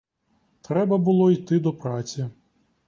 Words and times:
Треба 0.61 0.97
було 0.97 1.31
йти 1.31 1.59
до 1.59 1.73
праці. 1.73 2.29